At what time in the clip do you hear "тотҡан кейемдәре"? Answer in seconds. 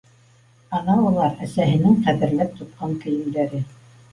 2.63-3.63